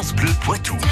[0.00, 0.78] France Bleu Poitou.–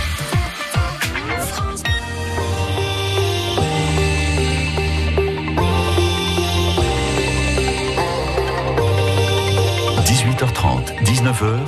[10.04, 11.58] 18h30, 19h,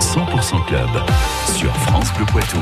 [0.00, 0.90] 100% Club
[1.46, 2.58] sur France Bleu Poitou.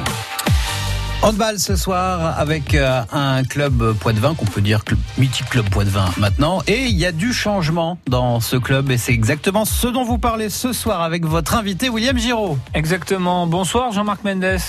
[1.23, 4.83] Handball ce soir avec euh, un club Poitvin qu'on peut dire
[5.19, 9.13] mythique club Poitvin maintenant et il y a du changement dans ce club et c'est
[9.13, 12.59] exactement ce dont vous parlez ce soir avec votre invité William Giraud.
[12.75, 13.47] Exactement.
[13.47, 14.61] Bonsoir Jean-Marc Mendes.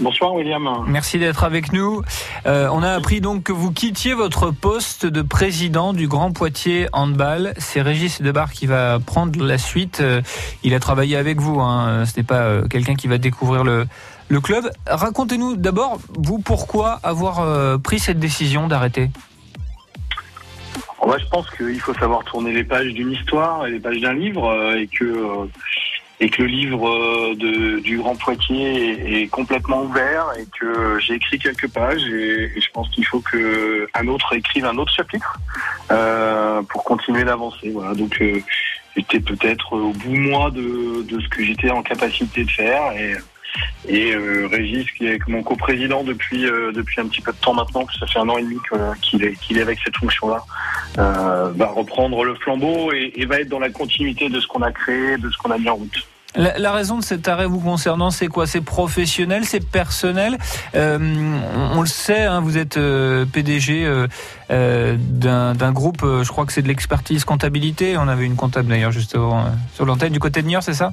[0.00, 0.68] Bonsoir William.
[0.88, 2.02] Merci d'être avec nous.
[2.46, 6.88] Euh, on a appris donc que vous quittiez votre poste de président du Grand Poitiers
[6.92, 7.54] Handball.
[7.58, 10.00] C'est Régis Debar qui va prendre la suite.
[10.00, 10.20] Euh,
[10.64, 11.60] il a travaillé avec vous.
[11.60, 12.04] Hein.
[12.06, 13.86] Ce n'est pas euh, quelqu'un qui va découvrir le,
[14.28, 14.70] le club.
[14.86, 19.10] Racontez-nous d'abord, vous, pourquoi avoir euh, pris cette décision d'arrêter?
[21.18, 24.48] Je pense qu'il faut savoir tourner les pages d'une histoire et les pages d'un livre
[24.48, 25.46] euh, et que, euh,
[26.18, 31.38] et que le livre de, du Grand Poitiers est, complètement ouvert et que j'ai écrit
[31.38, 35.38] quelques pages et, je pense qu'il faut qu'un autre écrive un autre chapitre
[36.68, 37.70] pour continuer d'avancer.
[37.70, 38.22] Voilà, donc
[38.96, 43.14] j'étais peut-être au bout moi de, de ce que j'étais en capacité de faire et
[43.86, 47.54] et euh, Régis, qui est mon coprésident depuis euh, depuis un petit peu de temps
[47.54, 48.56] maintenant, que ça fait un an et demi
[49.02, 50.44] qu'il est qu'il est avec cette fonction-là,
[50.98, 54.72] euh, va reprendre le flambeau et, va être dans la continuité de ce qu'on a
[54.72, 55.96] créé, de ce qu'on a mis en route.
[56.36, 58.48] La, raison de cet arrêt vous concernant, c'est quoi?
[58.48, 60.36] C'est professionnel, c'est personnel?
[60.74, 62.76] on, le sait, hein, vous êtes
[63.32, 63.88] PDG
[64.48, 67.96] d'un groupe, je crois que c'est de l'expertise comptabilité.
[67.96, 69.16] On avait une comptable d'ailleurs juste
[69.74, 70.92] sur l'antenne du côté de Niort, c'est ça?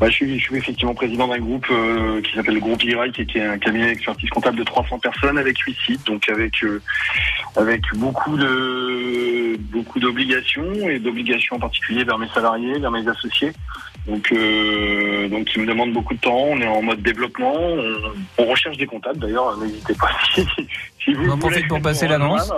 [0.00, 3.10] Bah, je, suis, je suis effectivement président d'un groupe euh, qui s'appelle le groupe IRAI,
[3.12, 6.80] qui, est un cabinet d'expertise comptable de 300 personnes avec 8 sites, donc avec euh,
[7.56, 8.93] avec beaucoup de
[9.56, 13.52] beaucoup d'obligations et d'obligations en particulier vers mes salariés, vers mes associés.
[14.06, 16.36] Donc, euh, donc, il me demande beaucoup de temps.
[16.36, 17.54] On est en mode développement.
[18.36, 19.18] On, recherche des comptables.
[19.18, 20.46] D'ailleurs, n'hésitez pas si,
[21.02, 21.30] si vous.
[21.30, 22.52] On en profite pour passer l'annonce.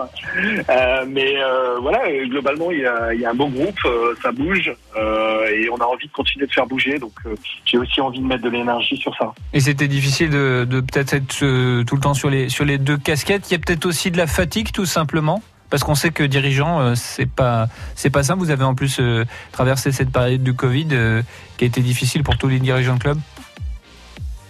[0.68, 3.78] Euh, mais euh, voilà, globalement, il y a, il y a un bon groupe.
[3.84, 4.72] Euh, ça bouge
[5.52, 6.98] et on a envie de continuer de faire bouger.
[6.98, 7.12] Donc,
[7.64, 9.32] j'ai aussi envie de mettre de l'énergie sur ça.
[9.52, 12.96] Et c'était difficile de, de peut-être être tout le temps sur les sur les deux
[12.96, 13.48] casquettes.
[13.50, 15.42] Il y a peut-être aussi de la fatigue, tout simplement.
[15.70, 18.40] Parce qu'on sait que dirigeant, euh, c'est pas c'est pas simple.
[18.40, 21.22] Vous avez en plus euh, traversé cette période du Covid euh,
[21.56, 23.18] qui a été difficile pour tous les dirigeants de club.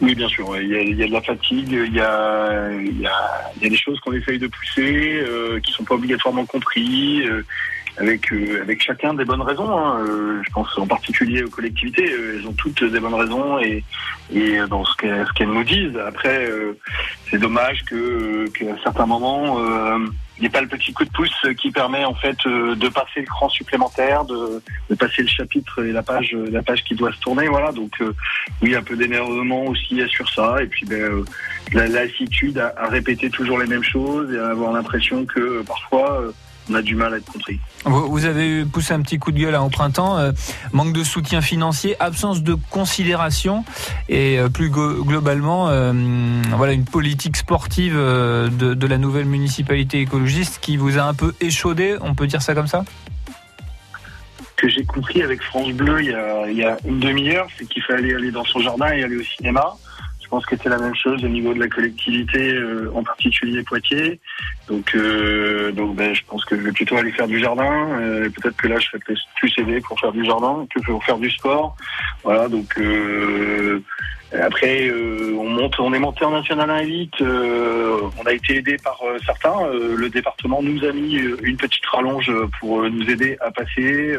[0.03, 0.55] Oui, bien sûr.
[0.61, 4.13] Il y a, de la fatigue, il y a, il y a, des choses qu'on
[4.13, 7.23] essaye de pousser, euh, qui sont pas obligatoirement compris,
[7.97, 9.75] avec avec chacun des bonnes raisons.
[9.75, 10.05] Hein.
[10.47, 13.83] je pense en particulier aux collectivités, elles ont toutes des bonnes raisons et,
[14.31, 14.95] et dans ce
[15.35, 15.97] qu'elles nous disent.
[16.07, 16.47] Après,
[17.31, 19.59] c'est dommage que qu'à certains moments
[20.39, 22.89] il n'y a pas le petit coup de pouce qui permet en fait euh, de
[22.89, 26.95] passer le cran supplémentaire, de, de, passer le chapitre et la page, la page qui
[26.95, 27.49] doit se tourner.
[27.49, 28.15] Voilà, donc euh,
[28.61, 31.25] oui, un peu d'énervement aussi sur ça, et puis ben, euh,
[31.73, 36.23] la lassitude à, à, répéter toujours les mêmes choses et à avoir l'impression que parfois
[36.71, 37.61] on a du mal à être compris.
[37.85, 40.33] Vous avez poussé un petit coup de gueule au printemps, euh,
[40.73, 43.65] manque de soutien financier, absence de considération
[44.09, 45.93] et euh, plus globalement, euh,
[46.57, 51.35] voilà une politique sportive de, de, la nouvelle municipalité écologiste qui vous a un peu
[51.41, 52.85] échaudé, on peut dire ça comme ça?
[54.57, 57.67] Que j'ai compris avec France Bleu il y a, il y a une demi-heure, c'est
[57.69, 59.77] qu'il fallait aller dans son jardin et aller au cinéma.
[60.27, 63.63] Je pense que c'est la même chose au niveau de la collectivité, euh, en particulier
[63.63, 64.19] Poitiers.
[64.69, 68.01] Donc, euh, ben, je pense que je vais plutôt aller faire du jardin.
[68.01, 71.19] Euh, peut-être que là, je serais plus aidé pour faire du jardin que pour faire
[71.19, 71.77] du sport.
[72.25, 72.77] Voilà, donc
[74.33, 74.91] après,
[75.79, 77.21] on est monté en National 1 Elite.
[77.21, 79.69] Euh, on a été aidé par certains.
[79.73, 84.17] le département nous a mis une petite rallonge pour nous aider à passer.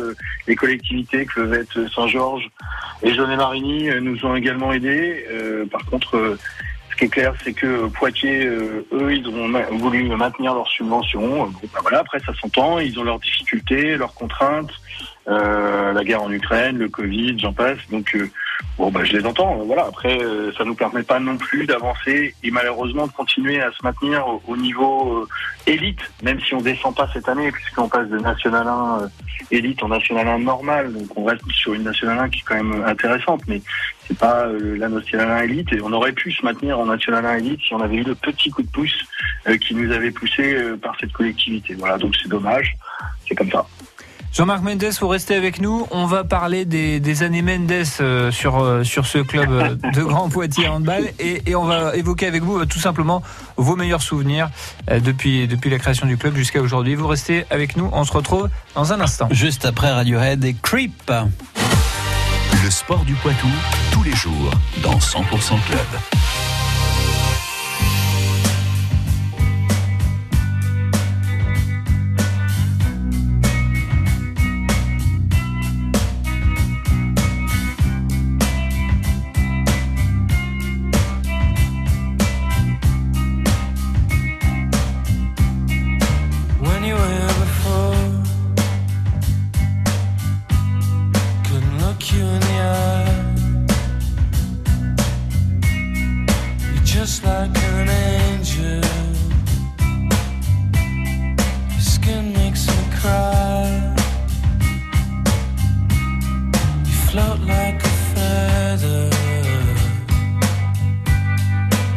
[0.47, 2.49] les collectivités, être Saint-Georges
[3.03, 5.25] et Jeunet-Marigny, nous ont également aidés.
[5.71, 10.67] par contre, ce qui est clair, c'est que Poitiers, eux, ils ont voulu maintenir leurs
[10.67, 11.45] subventions.
[11.45, 12.79] Ben voilà, après, ça s'entend.
[12.79, 14.71] Ils ont leurs difficultés, leurs contraintes.
[15.27, 17.79] la guerre en Ukraine, le Covid, j'en passe.
[17.91, 18.15] Donc
[18.77, 19.55] Bon, bah, je les entends.
[19.65, 19.85] Voilà.
[19.85, 23.83] Après, euh, ça nous permet pas non plus d'avancer et malheureusement de continuer à se
[23.83, 25.27] maintenir au, niveau euh,
[25.65, 29.07] élite, même si on descend pas cette année, puisqu'on passe de National 1 euh,
[29.49, 30.93] élite en National 1 normal.
[30.93, 33.61] Donc, on reste sur une National 1 qui est quand même intéressante, mais
[34.07, 35.73] c'est pas la National 1 élite.
[35.73, 38.15] Et on aurait pu se maintenir en National 1 élite si on avait eu le
[38.15, 39.05] petit coup de pouce
[39.61, 41.73] qui nous avait poussé par cette collectivité.
[41.73, 41.97] Voilà.
[41.97, 42.75] Donc, c'est dommage.
[43.27, 43.65] C'est comme ça.
[44.33, 45.87] Jean-Marc Mendes, vous restez avec nous.
[45.91, 47.71] On va parler des, années Mendes
[48.01, 51.95] euh, sur, euh, sur ce club euh, de Grand Poitiers Handball et, et on va
[51.95, 53.23] évoquer avec vous tout simplement
[53.55, 54.49] vos meilleurs souvenirs
[54.89, 56.95] depuis, depuis la création du club jusqu'à aujourd'hui.
[56.95, 57.89] Vous restez avec nous.
[57.93, 59.27] On se retrouve dans un instant.
[59.31, 61.11] Juste après Radiohead et Creep.
[62.63, 63.47] Le sport du Poitou,
[63.91, 64.51] tous les jours,
[64.83, 65.23] dans 100%
[65.67, 66.16] Club.
[107.17, 109.09] Float like a feather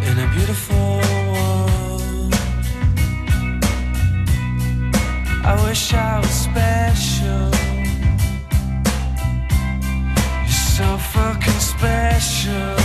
[0.09, 0.97] in a beautiful
[1.33, 2.35] world.
[5.45, 7.51] I wish I was special.
[10.47, 12.80] You're so fucking special.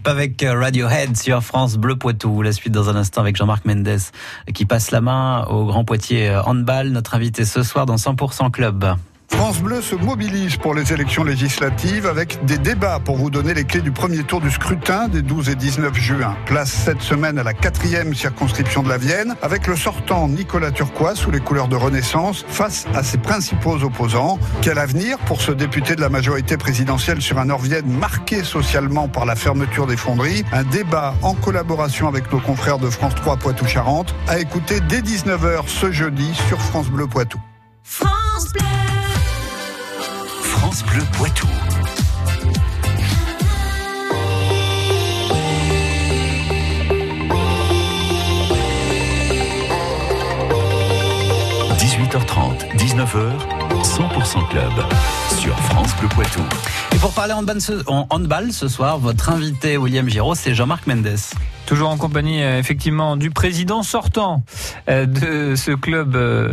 [0.00, 2.42] Creep avec euh, Radiohead sur France Bleu Poitou.
[2.42, 3.98] La suite dans un instant avec Jean-Marc Mendes
[4.54, 8.50] qui passe la main au Grand Poitiers euh, Handball, notre invité ce soir dans 100%
[8.50, 8.94] Club.
[9.30, 13.64] France Bleu se mobilise pour les élections législatives avec des débats pour vous donner les
[13.64, 16.36] clés du premier tour du scrutin des 12 et 19 juin.
[16.46, 21.14] Place cette semaine à la quatrième circonscription de la Vienne avec le sortant Nicolas Turquois
[21.14, 24.38] sous les couleurs de Renaissance face à ses principaux opposants.
[24.62, 29.24] Quel avenir pour ce député de la majorité présidentielle sur un Nord-Vienne marqué socialement par
[29.24, 30.44] la fermeture des fonderies?
[30.52, 35.66] Un débat en collaboration avec nos confrères de France 3 Poitou-Charentes à écouter dès 19h
[35.66, 37.40] ce jeudi sur France Bleu Poitou.
[40.70, 41.48] France Bleu Poitou.–
[51.76, 53.32] 18h30, 19h,
[53.82, 54.70] 100% Club
[55.40, 56.40] sur France Bleu Poitou.
[56.92, 57.44] Et pour parler en
[58.10, 61.16] handball ce soir, votre invité William Giraud, c'est Jean-Marc Mendes.
[61.70, 64.42] Toujours en compagnie euh, effectivement du président sortant
[64.88, 66.52] euh, de ce club euh,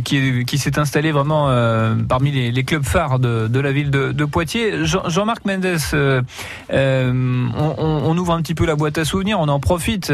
[0.00, 1.46] qui, qui s'est installé vraiment
[2.08, 4.84] parmi les, clubs phares de, la ville de, Poitiers.
[4.84, 6.22] Jean- Jean-Marc Mendes, euh,
[6.72, 10.06] euh, on, ouvre un petit peu la boîte à souvenirs, on en profite.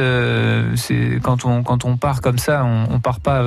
[0.77, 3.43] c'est quand on quand on part comme ça, on, on part pas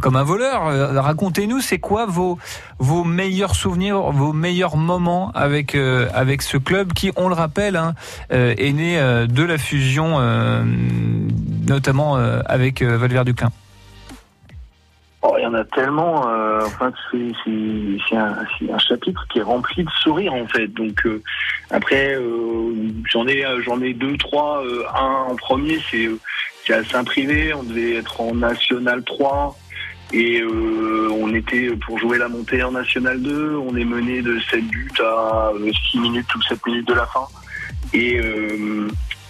[0.00, 0.62] comme un voleur.
[0.94, 2.38] Racontez-nous, c'est quoi vos
[2.78, 5.76] vos meilleurs souvenirs, vos meilleurs moments avec
[6.14, 7.94] avec ce club qui, on le rappelle, hein,
[8.30, 8.98] est né
[9.28, 10.62] de la fusion, euh,
[11.66, 13.50] notamment euh, avec euh, Valverde Duclin.
[15.22, 16.24] Oh, il y en a tellement.
[17.10, 20.68] c'est un, chapitre qui est rempli de sourires en fait.
[20.68, 21.04] Donc
[21.70, 22.16] après,
[23.10, 24.62] j'en ai j'en ai deux trois.
[24.94, 26.08] un en premier, c'est
[26.64, 27.52] c'est à Saint-Privé.
[27.52, 29.58] On devait être en National 3
[30.12, 33.56] et on était pour jouer la montée en National 2.
[33.56, 35.50] On est mené de 7 buts à
[35.90, 37.26] 6 minutes ou 7 minutes de la fin.
[37.92, 38.20] Et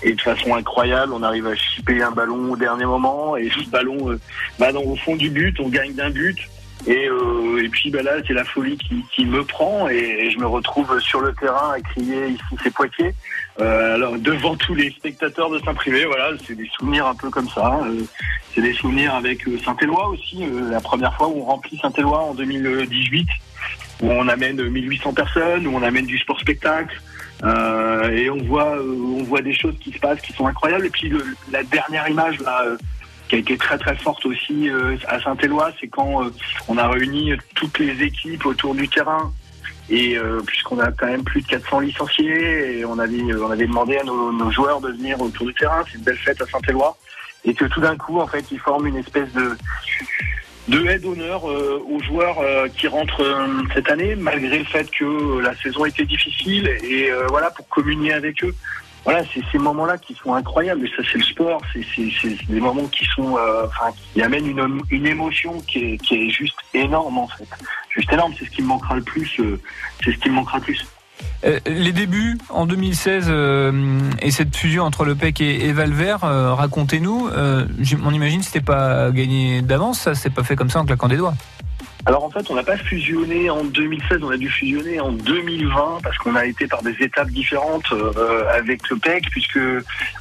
[0.02, 3.68] et de façon incroyable, on arrive à chipper un ballon au dernier moment et ce
[3.68, 4.18] ballon
[4.58, 6.38] bah, dans, au fond du but, on gagne d'un but.
[6.86, 10.38] Et, euh, et puis bah, là, c'est la folie qui, qui me prend et, je
[10.38, 13.14] me retrouve sur le terrain à crier ici c'est Poitiers.
[13.60, 17.48] Euh, alors devant tous les spectateurs de Saint-Privé, voilà, c'est des souvenirs un peu comme
[17.48, 17.80] ça.
[17.84, 18.02] Euh,
[18.54, 22.34] c'est des souvenirs avec euh, Saint-Éloi aussi, la première fois où on remplit Saint-Éloi en
[22.34, 23.28] 2018,
[24.02, 27.00] où on amène 1800 personnes, où on amène du sport spectacle.
[27.44, 30.86] Euh, et on voit, on voit des choses qui se passent qui sont incroyables.
[30.86, 32.76] Et puis le- la dernière image là, euh,
[33.28, 36.22] qui a été très très forte aussi euh, à Saint-Éloi, c'est quand
[36.68, 39.32] on a réuni toutes les équipes autour du terrain.
[39.90, 43.96] Et puisqu'on a quand même plus de 400 licenciés, et on avait, on avait demandé
[43.96, 46.94] à nos, nos joueurs de venir autour du terrain, c'est une belle fête à Saint-Éloi,
[47.46, 49.56] et que tout d'un coup, en fait, ils forment une espèce de,
[50.68, 55.04] de aide d'honneur aux joueurs euh, qui rentrent euh, cette année, malgré le fait que
[55.04, 58.54] euh, la saison était difficile, et voilà, pour communier avec eux.
[59.04, 62.88] Voilà, c'est ces moments-là qui sont incroyables, et ça c'est le sport, c'est des moments
[62.88, 63.06] qui
[64.20, 64.46] amènent
[64.90, 67.48] une, émotion qui est, qui est juste énorme en fait,
[67.88, 68.34] juste énorme.
[68.38, 69.40] C'est ce qui me manquera le plus,
[70.04, 70.86] c'est ce qui me manquera le plus.
[71.44, 76.24] Euh, les débuts en 2016 euh, et cette fusion entre le PEC et, et Valvert,
[76.24, 77.28] euh, racontez-nous.
[77.28, 77.64] Euh,
[78.04, 81.06] on imagine que c'était pas gagné d'avance, ça s'est pas fait comme ça en claquant
[81.06, 81.34] des doigts.
[82.06, 85.98] Alors en fait, on n'a pas fusionné en 2016, on a dû fusionner en 2020
[86.02, 87.92] parce qu'on a été par des étapes différentes
[88.52, 89.58] avec le PEC puisque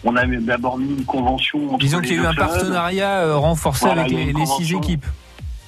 [0.04, 1.70] on a d'abord mis une convention.
[1.70, 5.06] entre Disons qu'il y a eu un partenariat renforcé Voilà, avec les, six équipes.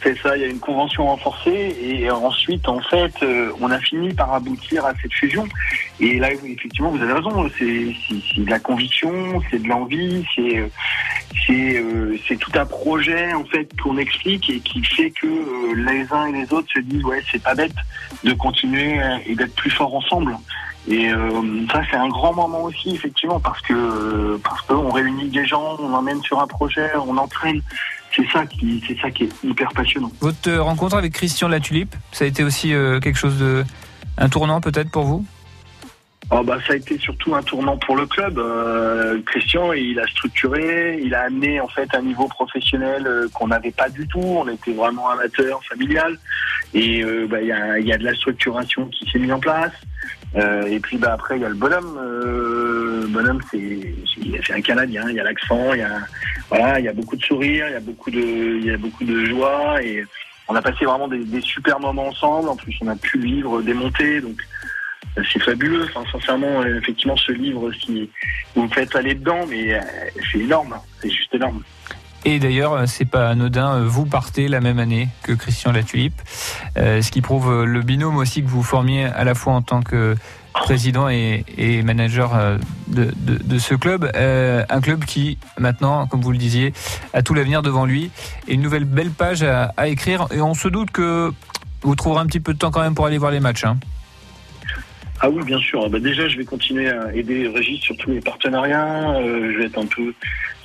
[0.01, 3.79] C'est ça, il y a une convention renforcée et ensuite, en fait, euh, on a
[3.79, 5.45] fini par aboutir à cette fusion.
[5.99, 10.63] Et là, effectivement, vous avez raison, c'est de la conviction, c'est de l'envie, c'est
[11.45, 16.11] c'est euh, tout un projet en fait qu'on explique et qui fait que euh, les
[16.11, 17.75] uns et les autres se disent ouais, c'est pas bête
[18.23, 20.35] de continuer euh, et d'être plus forts ensemble.
[20.87, 25.29] Et euh, ça, c'est un grand moment aussi, effectivement, parce que euh, parce qu'on réunit
[25.29, 27.61] des gens, on emmène sur un projet, on entraîne.
[28.15, 30.11] C'est ça qui, c'est ça qui est hyper passionnant.
[30.19, 33.63] Votre rencontre avec Christian Latulipe, ça a été aussi euh, quelque chose de
[34.17, 35.25] un tournant peut-être pour vous?
[36.31, 38.37] Oh bah ça a été surtout un tournant pour le club.
[38.37, 43.47] Euh, Christian, il a structuré, il a amené en fait un niveau professionnel euh, qu'on
[43.47, 44.19] n'avait pas du tout.
[44.19, 46.19] On était vraiment amateur, familial,
[46.73, 49.39] et euh, bah, il y, a, y a de la structuration qui s'est mise en
[49.39, 49.73] place.
[50.35, 51.97] Euh, et puis bah après il y a le bonhomme.
[51.99, 55.05] Euh, bonhomme c'est un Canadien.
[55.09, 55.99] Il y a l'accent, il y a
[56.49, 58.77] voilà, il y a beaucoup de sourires, il y a beaucoup de il y a
[58.77, 60.05] beaucoup de joie et
[60.47, 62.49] on a passé vraiment des, des super moments ensemble.
[62.49, 64.39] En plus on a pu vivre des montées donc
[65.15, 65.85] c'est fabuleux.
[65.85, 68.09] Enfin, sincèrement, effectivement, ce livre, si
[68.55, 69.77] vous me faites aller dedans, mais
[70.31, 70.75] c'est énorme.
[71.01, 71.61] C'est juste énorme.
[72.25, 76.21] Et d'ailleurs, euh, c'est pas anodin, euh, vous partez la même année que Christian Latulipe,
[76.77, 79.81] euh, ce qui prouve le binôme aussi que vous formiez à la fois en tant
[79.81, 80.15] que
[80.53, 81.45] président et,
[81.83, 84.11] manager de, ce club.
[84.13, 86.73] Un club qui, maintenant, comme vous le disiez,
[87.13, 88.11] a tout l'avenir devant lui
[88.47, 90.27] et une nouvelle belle page à, écrire.
[90.31, 91.31] Et on se doute que
[91.81, 93.63] vous trouverez un petit peu de temps quand même pour aller voir les matchs.
[93.63, 93.77] hein.
[95.21, 95.89] Ah oui, bien sûr.
[95.89, 99.21] Bah, déjà, je vais continuer à aider Régis sur tous les partenariats.
[99.21, 100.13] Je vais être un peu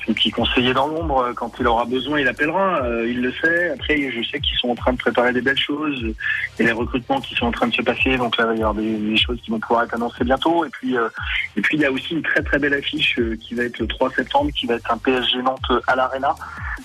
[0.04, 1.32] son petit conseiller dans l'ombre.
[1.34, 2.82] Quand il aura besoin, il appellera.
[2.84, 3.70] Euh, il le sait.
[3.70, 6.00] Après, je sais qu'ils sont en train de préparer des belles choses.
[6.02, 8.16] Il y a les recrutements qui sont en train de se passer.
[8.16, 10.64] Donc là, il va y avoir des, des choses qui vont pouvoir être annoncées bientôt.
[10.64, 11.08] Et puis, euh,
[11.56, 13.78] et puis, il y a aussi une très très belle affiche euh, qui va être
[13.78, 16.34] le 3 septembre, qui va être un PSG Nantes à l'Arena.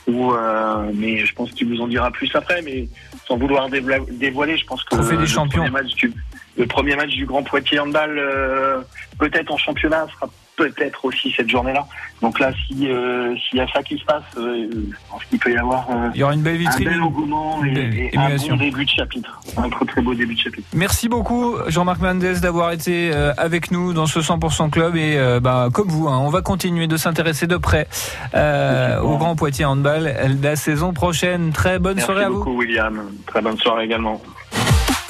[0.08, 2.62] Où, euh, mais je pense qu'il vous en dira plus après.
[2.62, 2.88] Mais
[3.28, 5.64] sans vouloir dévoiler, je pense que Trophée des le champions.
[5.64, 6.14] premier match du
[6.60, 8.82] le premier match du Grand Poitiers handball, euh,
[9.18, 10.30] peut-être en championnat, sera
[10.68, 11.88] peut-être aussi cette journée-là.
[12.22, 15.40] Donc là, si euh, s'il y a ça qui se passe, euh, je pense qu'il
[15.40, 16.90] peut y avoir euh, Il y aura une belle un vitrine.
[16.90, 20.14] bel engouement et, une belle et un bon début de chapitre, un très très beau
[20.14, 20.68] début de chapitre.
[20.74, 25.40] Merci beaucoup Jean-Marc Mendes d'avoir été euh, avec nous dans ce 100% club et euh,
[25.40, 27.88] bah, comme vous, hein, on va continuer de s'intéresser de près
[28.34, 31.52] euh, au Grand Poitiers Handball la saison prochaine.
[31.52, 32.40] Très bonne Merci soirée à vous.
[32.40, 33.02] beaucoup, William.
[33.28, 34.22] Très bonne soirée également.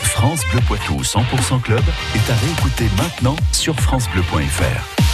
[0.01, 1.81] France Bleu Poitou 100% Club
[2.15, 5.08] est à réécouter maintenant sur FranceBleu.fr.